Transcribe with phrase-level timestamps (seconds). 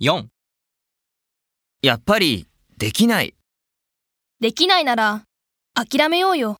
[0.00, 0.26] 4
[1.82, 3.36] やっぱりできない。
[4.40, 5.22] できないなら、
[5.74, 6.56] 諦めようよ。